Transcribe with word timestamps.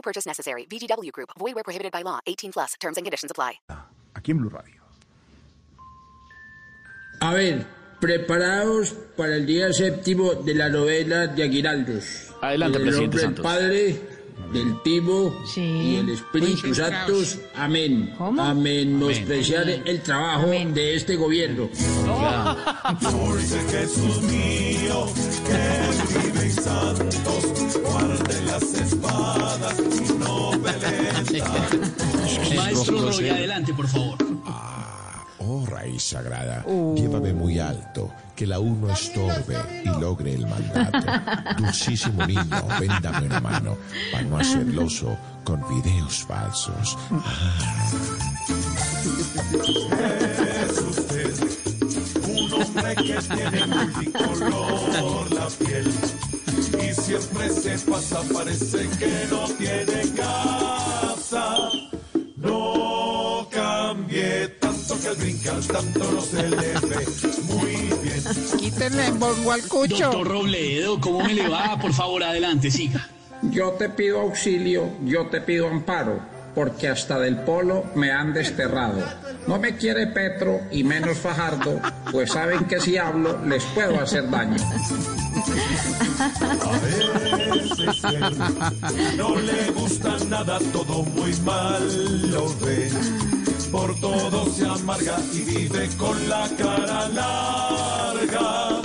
No 0.00 0.02
purchase 0.02 0.26
necessary. 0.26 0.64
VGW 0.66 1.10
Group. 1.12 1.28
Void 1.38 1.54
where 1.54 1.62
prohibited 1.64 1.92
by 1.92 2.02
law. 2.02 2.20
18 2.26 2.52
plus. 2.52 2.74
Terms 2.80 2.96
and 2.96 3.04
conditions 3.04 3.30
apply. 3.30 3.60
Aquí 4.14 4.30
en 4.32 4.38
Blue 4.38 4.48
Radio. 4.48 4.80
A 7.20 7.34
ver, 7.34 7.66
preparados 8.00 8.94
para 9.14 9.36
el 9.36 9.44
día 9.44 9.70
séptimo 9.74 10.32
de 10.36 10.54
la 10.54 10.70
novela 10.70 11.26
de 11.26 11.42
Aguinaldos. 11.42 12.32
Adelante, 12.40 12.78
En 12.78 12.82
el 12.82 12.88
presidente 12.88 13.02
nombre 13.02 13.20
del 13.20 13.20
Santos. 13.20 13.44
Padre, 13.44 14.00
del 14.54 14.82
Tibo 14.82 15.44
Sí. 15.46 15.60
y 15.60 15.96
el 15.96 16.08
Espíritu 16.08 16.66
Muy 16.68 16.74
Santos. 16.74 17.38
Amén. 17.54 18.14
¿Cómo? 18.16 18.40
A 18.42 18.54
menospreciar 18.54 19.68
el 19.68 20.00
trabajo 20.02 20.46
de 20.48 20.94
este 20.94 21.14
gobierno. 21.16 21.68
Maestro 32.56 33.00
Roy, 33.00 33.28
adelante, 33.28 33.74
por 33.74 33.88
favor. 33.88 34.18
Oh 35.38 35.64
raíz 35.66 36.02
sagrada, 36.02 36.64
llévame 36.94 37.32
muy 37.32 37.58
alto, 37.58 38.10
que 38.36 38.46
la 38.46 38.60
uno 38.60 38.92
estorbe 38.92 39.56
y 39.84 39.88
logre 40.00 40.34
el 40.34 40.46
mandato. 40.46 40.98
Dulcísimo 41.58 42.26
niño, 42.26 42.44
véndame 42.78 43.26
una 43.26 43.40
mano, 43.40 43.76
para 44.12 44.24
no 44.24 44.38
hacerlo 44.38 44.84
oso 44.84 45.16
con 45.44 45.60
videos 45.68 46.24
falsos. 46.24 46.98
Quítenle 68.58 69.10
bongo 69.12 69.52
al 69.52 69.62
cucho. 69.62 70.04
Doctor 70.04 70.28
Robledo, 70.28 71.00
¿cómo 71.00 71.22
me 71.22 71.34
le 71.34 71.48
va? 71.48 71.78
Por 71.80 71.92
favor, 71.92 72.22
adelante, 72.22 72.70
siga. 72.70 73.08
Yo 73.42 73.70
te 73.72 73.88
pido 73.88 74.20
auxilio, 74.20 74.90
yo 75.04 75.26
te 75.28 75.40
pido 75.40 75.68
amparo, 75.68 76.20
porque 76.54 76.88
hasta 76.88 77.18
del 77.18 77.38
polo 77.38 77.84
me 77.94 78.12
han 78.12 78.34
desterrado. 78.34 79.02
No 79.46 79.58
me 79.58 79.76
quiere 79.76 80.06
Petro 80.08 80.60
y 80.70 80.84
menos 80.84 81.18
Fajardo, 81.18 81.80
pues 82.12 82.32
saben 82.32 82.66
que 82.66 82.80
si 82.80 82.98
hablo 82.98 83.44
les 83.46 83.64
puedo 83.64 83.98
hacer 83.98 84.28
daño. 84.30 84.58
No 89.16 89.36
le 89.36 89.70
gusta 89.72 90.16
nada, 90.28 90.58
todo 90.72 91.02
muy 91.04 91.32
mal 91.40 92.30
lo 92.30 92.46
ve. 92.58 92.90
Por 93.70 93.98
todo 94.00 94.46
se 94.52 94.66
amarga 94.66 95.16
y 95.32 95.38
vive 95.40 95.88
con 95.96 96.28
la 96.28 96.48
cara 96.58 97.08
larga. 97.08 98.80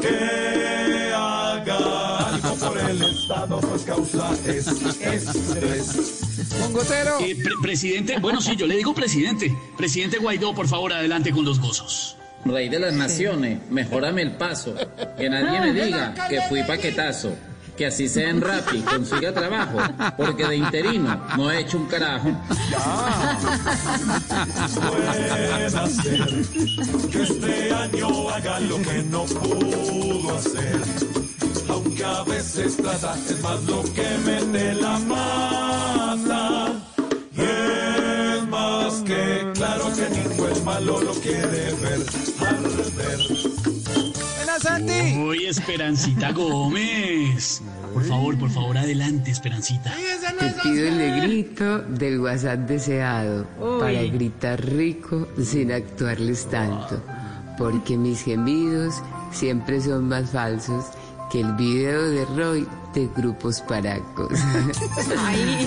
Que 0.00 1.12
haga 1.14 2.28
algo 2.28 2.54
por 2.54 2.78
el 2.78 3.02
Estado, 3.02 3.60
pues 3.60 3.82
causa 3.82 4.30
es 4.46 4.66
estrés. 4.68 6.20
Bongotero. 6.60 7.18
Eh, 7.20 7.36
pre- 7.42 7.54
presidente, 7.60 8.18
bueno, 8.18 8.40
sí, 8.40 8.56
yo 8.56 8.66
le 8.66 8.76
digo 8.76 8.94
presidente. 8.94 9.54
Presidente 9.76 10.18
Guaidó, 10.18 10.54
por 10.54 10.68
favor, 10.68 10.92
adelante 10.92 11.32
con 11.32 11.44
los 11.44 11.60
gozos. 11.60 12.16
Rey 12.44 12.68
de 12.70 12.78
las 12.78 12.94
naciones, 12.94 13.58
mejórame 13.68 14.22
el 14.22 14.32
paso. 14.36 14.74
Que 15.18 15.28
nadie 15.28 15.60
me 15.60 15.72
diga 15.84 16.14
que 16.28 16.40
fui 16.48 16.62
paquetazo. 16.62 17.34
Que 17.80 17.86
así 17.86 18.10
sea 18.10 18.28
en 18.28 18.42
Rappi, 18.42 18.82
consiga 18.82 19.32
trabajo. 19.32 19.78
Porque 20.18 20.46
de 20.46 20.56
interino 20.56 21.18
no 21.38 21.50
he 21.50 21.60
hecho 21.60 21.78
un 21.78 21.86
carajo. 21.86 22.28
Puede 24.74 25.64
hacer 25.64 26.44
que 27.10 27.22
este 27.22 27.72
año 27.72 28.28
haga 28.28 28.60
lo 28.60 28.76
que 28.82 29.02
no 29.04 29.24
pudo 29.24 30.36
hacer. 30.36 30.78
Aunque 31.70 32.04
a 32.04 32.22
veces 32.24 32.76
trata, 32.76 33.14
es 33.14 33.40
más 33.40 33.62
lo 33.62 33.82
que 33.94 34.06
mete 34.26 34.74
la 34.74 34.98
mata. 34.98 35.59
Santi. 44.60 45.16
Uy, 45.18 45.46
Esperancita 45.46 46.32
Gómez. 46.32 47.62
Por 47.94 48.04
favor, 48.04 48.38
por 48.38 48.50
favor, 48.50 48.76
adelante, 48.78 49.30
Esperancita. 49.30 49.92
Te 50.38 50.50
pido 50.62 50.86
el 50.86 50.98
negrito 50.98 51.78
del 51.78 52.20
WhatsApp 52.20 52.60
deseado 52.60 53.46
para 53.80 54.02
gritar 54.02 54.64
rico 54.64 55.26
sin 55.42 55.72
actuarles 55.72 56.46
tanto, 56.46 57.02
porque 57.56 57.96
mis 57.96 58.22
gemidos 58.22 59.02
siempre 59.32 59.80
son 59.80 60.08
más 60.08 60.30
falsos 60.30 60.86
que 61.32 61.40
el 61.40 61.54
video 61.54 62.02
de 62.10 62.24
Roy 62.26 62.66
de 62.94 63.08
grupos 63.16 63.60
paracos. 63.62 64.32
Ella 65.32 65.60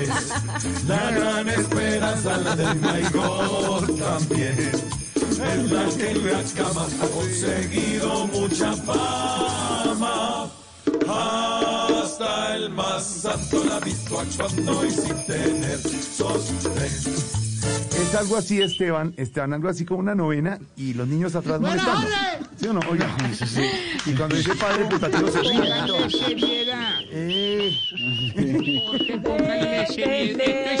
es 0.00 0.84
la 0.86 1.10
gran 1.10 1.48
esperanza, 1.48 2.36
la 2.38 2.56
del 2.56 2.80
Maigor 2.80 3.86
también. 3.96 5.05
Es 5.36 5.70
la 5.70 5.84
que 5.96 6.10
en 6.10 6.24
la 6.32 6.42
cama 6.56 6.86
ha 7.02 7.06
conseguido 7.08 8.26
mucha 8.28 8.72
fama. 8.72 10.50
Hasta 11.08 12.56
el 12.56 12.70
más 12.70 13.04
santo 13.04 13.64
la 13.64 13.76
ha 13.76 13.80
visto 13.80 14.18
actuando 14.18 14.86
y 14.86 14.90
sin 14.90 15.26
tener 15.26 15.78
sostén. 15.78 17.36
Es 18.00 18.14
algo 18.14 18.36
así, 18.36 18.62
Esteban, 18.62 19.12
Esteban, 19.16 19.52
algo 19.52 19.68
así 19.68 19.84
como 19.84 20.00
una 20.00 20.14
novena 20.14 20.58
y 20.76 20.94
los 20.94 21.08
niños 21.08 21.34
atrás 21.34 21.60
molestando. 21.60 22.06
¿Sí 22.58 22.68
o 22.68 22.72
no? 22.72 22.80
Oiga, 22.90 23.14
sí, 23.36 23.46
sí. 23.46 23.62
Y 24.06 24.12
cuando 24.14 24.36
dice 24.36 24.54
padre 24.54 24.84
putativo 24.84 25.28
se 25.30 25.40
ríe. 25.42 25.60
Eh, 27.10 27.72
Esto 29.16 29.36
es 29.36 30.80